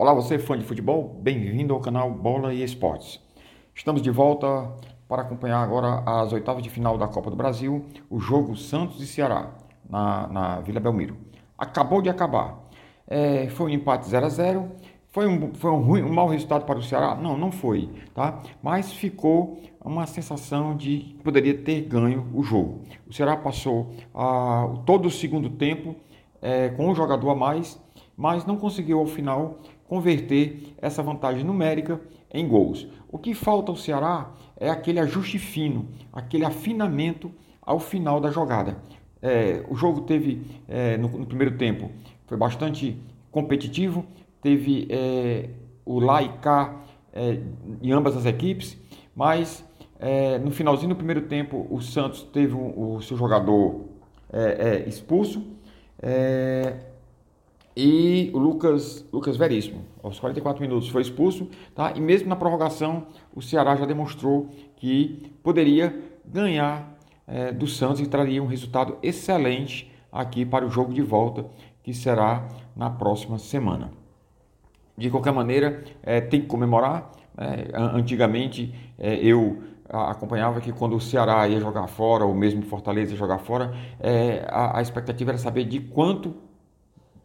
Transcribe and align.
Olá, 0.00 0.14
você 0.14 0.38
fã 0.38 0.56
de 0.56 0.64
futebol? 0.64 1.20
Bem-vindo 1.20 1.74
ao 1.74 1.80
canal 1.80 2.10
Bola 2.10 2.54
e 2.54 2.64
Esportes. 2.64 3.20
Estamos 3.74 4.00
de 4.00 4.10
volta 4.10 4.74
para 5.06 5.20
acompanhar 5.20 5.62
agora 5.62 6.02
as 6.06 6.32
oitavas 6.32 6.62
de 6.62 6.70
final 6.70 6.96
da 6.96 7.06
Copa 7.06 7.28
do 7.28 7.36
Brasil, 7.36 7.84
o 8.08 8.18
jogo 8.18 8.56
Santos 8.56 9.02
e 9.02 9.06
Ceará, 9.06 9.50
na, 9.86 10.26
na 10.28 10.60
Vila 10.60 10.80
Belmiro. 10.80 11.18
Acabou 11.58 12.00
de 12.00 12.08
acabar. 12.08 12.66
É, 13.06 13.50
foi 13.50 13.66
um 13.66 13.74
empate 13.74 14.08
0 14.08 14.24
a 14.24 14.28
0 14.30 14.72
foi 15.10 15.26
um, 15.26 15.52
foi 15.52 15.70
um, 15.70 15.82
ruim, 15.82 16.02
um 16.02 16.14
mau 16.14 16.28
resultado 16.28 16.64
para 16.64 16.78
o 16.78 16.82
Ceará? 16.82 17.14
Não, 17.14 17.36
não 17.36 17.52
foi, 17.52 17.90
tá? 18.14 18.42
Mas 18.62 18.90
ficou 18.90 19.60
uma 19.84 20.06
sensação 20.06 20.74
de 20.74 21.14
que 21.18 21.22
poderia 21.22 21.58
ter 21.58 21.82
ganho 21.82 22.26
o 22.32 22.42
jogo. 22.42 22.84
O 23.06 23.12
Ceará 23.12 23.36
passou 23.36 23.90
ah, 24.14 24.66
todo 24.86 25.08
o 25.08 25.10
segundo 25.10 25.50
tempo 25.50 25.94
é, 26.40 26.70
com 26.70 26.88
um 26.88 26.94
jogador 26.94 27.28
a 27.28 27.34
mais, 27.34 27.78
mas 28.16 28.46
não 28.46 28.56
conseguiu 28.56 28.98
ao 28.98 29.06
final 29.06 29.58
converter 29.90 30.72
essa 30.80 31.02
vantagem 31.02 31.42
numérica 31.42 32.00
em 32.32 32.46
gols. 32.46 32.86
O 33.08 33.18
que 33.18 33.34
falta 33.34 33.72
ao 33.72 33.76
Ceará 33.76 34.30
é 34.56 34.70
aquele 34.70 35.00
ajuste 35.00 35.36
fino, 35.36 35.88
aquele 36.12 36.44
afinamento 36.44 37.32
ao 37.60 37.80
final 37.80 38.20
da 38.20 38.30
jogada. 38.30 38.76
É, 39.20 39.64
o 39.68 39.74
jogo 39.74 40.02
teve, 40.02 40.42
é, 40.68 40.96
no, 40.96 41.08
no, 41.08 41.26
primeiro 41.26 41.58
tempo, 41.58 41.90
foi 42.28 42.38
bastante 42.38 42.96
competitivo, 43.32 44.06
teve 44.40 44.86
é, 44.90 45.50
o 45.84 45.98
lá 45.98 46.22
e 46.22 46.28
cá 46.34 46.82
é, 47.12 47.40
em 47.82 47.90
ambas 47.90 48.16
as 48.16 48.26
equipes, 48.26 48.78
mas 49.12 49.64
é, 49.98 50.38
no 50.38 50.52
finalzinho 50.52 50.90
do 50.90 50.96
primeiro 50.96 51.22
tempo 51.22 51.66
o 51.68 51.80
Santos 51.80 52.22
teve 52.22 52.54
o, 52.54 52.94
o 52.94 53.02
seu 53.02 53.16
jogador 53.16 53.86
é, 54.32 54.84
expulso, 54.86 55.44
e 57.82 58.30
o 58.34 58.38
Lucas, 58.38 59.08
Lucas 59.10 59.38
Veríssimo, 59.38 59.86
aos 60.02 60.20
44 60.20 60.60
minutos, 60.60 60.90
foi 60.90 61.00
expulso, 61.00 61.48
tá? 61.74 61.94
e 61.96 62.00
mesmo 62.00 62.28
na 62.28 62.36
prorrogação, 62.36 63.06
o 63.34 63.40
Ceará 63.40 63.74
já 63.74 63.86
demonstrou 63.86 64.50
que 64.76 65.32
poderia 65.42 65.98
ganhar 66.22 66.94
é, 67.26 67.50
do 67.50 67.66
Santos 67.66 68.02
e 68.02 68.06
traria 68.06 68.42
um 68.42 68.46
resultado 68.46 68.98
excelente 69.02 69.90
aqui 70.12 70.44
para 70.44 70.66
o 70.66 70.68
jogo 70.68 70.92
de 70.92 71.00
volta, 71.00 71.46
que 71.82 71.94
será 71.94 72.46
na 72.76 72.90
próxima 72.90 73.38
semana. 73.38 73.90
De 74.94 75.08
qualquer 75.08 75.32
maneira, 75.32 75.82
é, 76.02 76.20
tem 76.20 76.42
que 76.42 76.48
comemorar. 76.48 77.10
Né? 77.34 77.68
Antigamente, 77.72 78.74
é, 78.98 79.14
eu 79.14 79.62
acompanhava 79.88 80.60
que 80.60 80.70
quando 80.70 80.96
o 80.96 81.00
Ceará 81.00 81.48
ia 81.48 81.58
jogar 81.58 81.86
fora, 81.86 82.26
ou 82.26 82.34
mesmo 82.34 82.60
Fortaleza 82.60 83.12
ia 83.12 83.16
jogar 83.16 83.38
fora, 83.38 83.72
é, 83.98 84.44
a, 84.50 84.78
a 84.78 84.82
expectativa 84.82 85.30
era 85.30 85.38
saber 85.38 85.64
de 85.64 85.80
quanto 85.80 86.34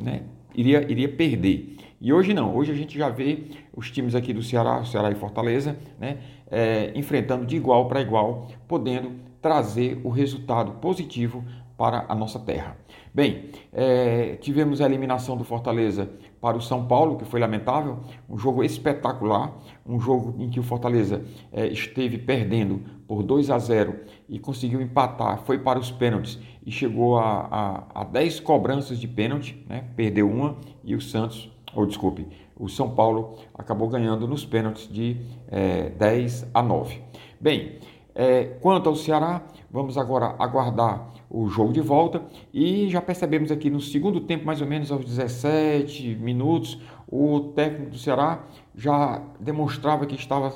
né, 0.00 0.22
iria, 0.58 0.84
iria 0.90 1.08
perder. 1.08 1.76
E 2.00 2.12
hoje 2.12 2.34
não, 2.34 2.54
hoje 2.54 2.72
a 2.72 2.74
gente 2.74 2.98
já 2.98 3.08
vê 3.08 3.44
os 3.74 3.90
times 3.90 4.14
aqui 4.14 4.32
do 4.32 4.42
Ceará, 4.42 4.84
Ceará 4.84 5.10
e 5.10 5.14
Fortaleza, 5.14 5.78
né, 5.98 6.18
é, 6.50 6.92
enfrentando 6.94 7.46
de 7.46 7.56
igual 7.56 7.86
para 7.86 8.00
igual, 8.00 8.48
podendo 8.66 9.12
trazer 9.40 10.00
o 10.02 10.08
resultado 10.08 10.72
positivo 10.72 11.44
para 11.78 12.04
a 12.08 12.14
nossa 12.14 12.40
terra. 12.40 12.76
Bem, 13.14 13.50
é, 13.72 14.34
tivemos 14.40 14.80
a 14.80 14.84
eliminação 14.84 15.36
do 15.36 15.44
Fortaleza 15.44 16.10
para 16.40 16.56
o 16.56 16.60
São 16.60 16.86
Paulo, 16.86 17.16
que 17.16 17.24
foi 17.24 17.38
lamentável, 17.38 18.00
um 18.28 18.36
jogo 18.36 18.64
espetacular, 18.64 19.56
um 19.86 20.00
jogo 20.00 20.34
em 20.42 20.50
que 20.50 20.58
o 20.58 20.62
Fortaleza 20.62 21.24
é, 21.52 21.68
esteve 21.68 22.18
perdendo 22.18 22.82
por 23.06 23.22
2 23.22 23.48
a 23.50 23.58
0 23.58 23.94
e 24.28 24.40
conseguiu 24.40 24.82
empatar, 24.82 25.38
foi 25.44 25.58
para 25.58 25.78
os 25.78 25.90
pênaltis 25.90 26.38
e 26.66 26.70
chegou 26.72 27.16
a, 27.16 27.86
a, 27.94 28.02
a 28.02 28.04
10 28.04 28.40
cobranças 28.40 28.98
de 28.98 29.06
pênalti, 29.06 29.64
né? 29.68 29.84
perdeu 29.94 30.28
uma 30.28 30.56
e 30.84 30.96
o 30.96 31.00
Santos, 31.00 31.50
ou 31.72 31.86
desculpe, 31.86 32.26
o 32.58 32.68
São 32.68 32.90
Paulo 32.90 33.36
acabou 33.54 33.88
ganhando 33.88 34.26
nos 34.26 34.44
pênaltis 34.44 34.88
de 34.92 35.16
é, 35.48 35.90
10 35.90 36.50
a 36.52 36.60
9. 36.60 37.00
Bem, 37.40 37.78
é, 38.18 38.46
quanto 38.60 38.88
ao 38.88 38.96
Ceará, 38.96 39.46
vamos 39.70 39.96
agora 39.96 40.34
aguardar 40.40 41.08
o 41.30 41.48
jogo 41.48 41.72
de 41.72 41.80
volta 41.80 42.20
e 42.52 42.90
já 42.90 43.00
percebemos 43.00 43.52
aqui 43.52 43.70
no 43.70 43.80
segundo 43.80 44.20
tempo, 44.20 44.44
mais 44.44 44.60
ou 44.60 44.66
menos 44.66 44.90
aos 44.90 45.04
17 45.04 46.16
minutos, 46.16 46.80
o 47.06 47.52
técnico 47.54 47.92
do 47.92 47.98
Ceará 47.98 48.44
já 48.74 49.22
demonstrava 49.38 50.04
que 50.04 50.16
estava 50.16 50.52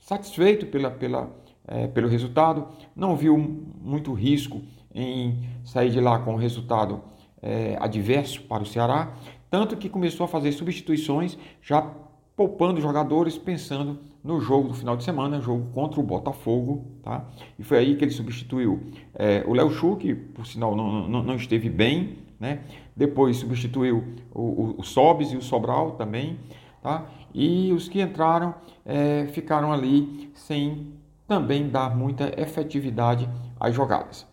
satisfeito 0.00 0.66
pela, 0.66 0.90
pela, 0.90 1.30
é, 1.68 1.86
pelo 1.86 2.08
resultado, 2.08 2.66
não 2.96 3.14
viu 3.14 3.38
muito 3.38 4.12
risco 4.12 4.60
em 4.92 5.38
sair 5.64 5.90
de 5.90 6.00
lá 6.00 6.18
com 6.18 6.34
o 6.34 6.36
resultado 6.36 7.00
é, 7.40 7.76
adverso 7.78 8.42
para 8.42 8.64
o 8.64 8.66
Ceará, 8.66 9.14
tanto 9.48 9.76
que 9.76 9.88
começou 9.88 10.24
a 10.24 10.28
fazer 10.28 10.50
substituições 10.50 11.38
já 11.62 11.88
poupando 12.36 12.80
jogadores, 12.80 13.38
pensando 13.38 13.98
no 14.22 14.40
jogo 14.40 14.68
do 14.68 14.74
final 14.74 14.96
de 14.96 15.04
semana, 15.04 15.40
jogo 15.40 15.70
contra 15.72 16.00
o 16.00 16.02
Botafogo, 16.02 16.84
tá? 17.02 17.24
E 17.58 17.62
foi 17.62 17.78
aí 17.78 17.96
que 17.96 18.04
ele 18.04 18.10
substituiu 18.10 18.80
é, 19.14 19.44
o 19.46 19.52
Léo 19.52 19.70
Chu, 19.70 19.96
que 19.96 20.14
por 20.14 20.46
sinal 20.46 20.74
não, 20.74 21.08
não, 21.08 21.22
não, 21.22 21.36
esteve 21.36 21.68
bem, 21.68 22.18
né? 22.40 22.60
Depois 22.96 23.36
substituiu 23.36 24.04
o, 24.34 24.40
o, 24.40 24.74
o 24.78 24.82
Sobes 24.82 25.32
e 25.32 25.36
o 25.36 25.42
Sobral 25.42 25.92
também, 25.92 26.38
tá? 26.82 27.06
E 27.32 27.72
os 27.72 27.88
que 27.88 28.00
entraram 28.00 28.54
é, 28.84 29.26
ficaram 29.32 29.72
ali 29.72 30.30
sem 30.34 30.92
também 31.28 31.68
dar 31.68 31.94
muita 31.94 32.32
efetividade 32.40 33.28
às 33.58 33.74
jogadas. 33.74 34.26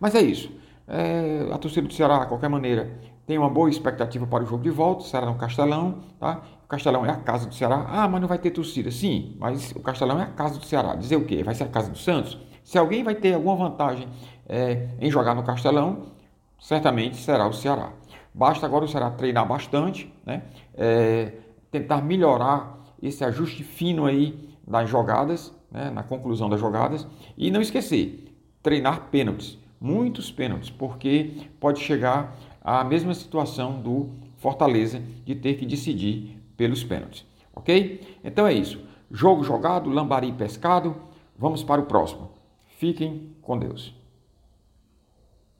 Mas 0.00 0.14
é 0.14 0.22
isso. 0.22 0.50
É, 0.86 1.48
a 1.52 1.58
torcida 1.58 1.86
do 1.86 1.94
Ceará, 1.94 2.20
de 2.20 2.26
qualquer 2.28 2.48
maneira, 2.48 2.90
tem 3.26 3.38
uma 3.38 3.48
boa 3.48 3.70
expectativa 3.70 4.26
para 4.26 4.42
o 4.42 4.46
jogo 4.46 4.62
de 4.62 4.70
volta, 4.70 5.04
será 5.04 5.26
no 5.26 5.34
Castelão, 5.36 6.00
tá? 6.18 6.42
O 6.64 6.68
Castelão 6.68 7.04
é 7.06 7.10
a 7.10 7.16
casa 7.16 7.46
do 7.46 7.54
Ceará. 7.54 7.86
Ah, 7.88 8.08
mas 8.08 8.20
não 8.20 8.28
vai 8.28 8.38
ter 8.38 8.50
torcida. 8.50 8.90
Sim, 8.90 9.36
mas 9.38 9.72
o 9.72 9.80
Castelão 9.80 10.18
é 10.20 10.24
a 10.24 10.26
casa 10.26 10.58
do 10.58 10.64
Ceará. 10.64 10.94
Dizer 10.94 11.16
o 11.16 11.24
quê? 11.24 11.42
Vai 11.42 11.54
ser 11.54 11.64
a 11.64 11.68
casa 11.68 11.90
do 11.90 11.98
Santos? 11.98 12.38
Se 12.64 12.78
alguém 12.78 13.04
vai 13.04 13.14
ter 13.14 13.34
alguma 13.34 13.56
vantagem 13.56 14.08
é, 14.48 14.88
em 15.00 15.10
jogar 15.10 15.34
no 15.34 15.42
Castelão, 15.42 16.06
certamente 16.58 17.16
será 17.16 17.46
o 17.46 17.52
Ceará. 17.52 17.92
Basta 18.34 18.64
agora 18.64 18.84
o 18.84 18.88
Ceará 18.88 19.10
treinar 19.10 19.46
bastante, 19.46 20.12
né? 20.24 20.42
É, 20.74 21.32
tentar 21.70 22.02
melhorar 22.02 22.78
esse 23.02 23.24
ajuste 23.24 23.64
fino 23.64 24.06
aí 24.06 24.56
das 24.66 24.88
jogadas, 24.88 25.52
né? 25.70 25.90
na 25.90 26.02
conclusão 26.02 26.48
das 26.48 26.60
jogadas, 26.60 27.06
e 27.36 27.50
não 27.50 27.60
esquecer, 27.60 28.32
treinar 28.62 29.08
pênaltis, 29.10 29.58
muitos 29.80 30.30
pênaltis, 30.30 30.70
porque 30.70 31.48
pode 31.58 31.80
chegar 31.80 32.36
à 32.62 32.84
mesma 32.84 33.14
situação 33.14 33.80
do 33.80 34.10
Fortaleza 34.38 35.02
de 35.24 35.34
ter 35.34 35.54
que 35.54 35.66
decidir 35.66 36.40
pelos 36.56 36.82
pênaltis. 36.82 37.24
Ok? 37.54 38.18
Então 38.24 38.46
é 38.46 38.52
isso. 38.52 38.80
Jogo 39.10 39.44
jogado, 39.44 39.90
lambari 39.90 40.32
pescado. 40.32 40.96
Vamos 41.36 41.62
para 41.62 41.80
o 41.80 41.86
próximo. 41.86 42.30
Fiquem 42.78 43.36
com 43.42 43.58
Deus. 43.58 43.94